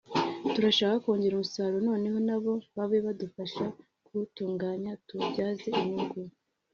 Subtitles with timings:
[0.53, 3.65] turashaka kongera umusaruro noneho na bo babe badufasha
[4.05, 6.19] kuwutunganye tuwubyaza inyungu”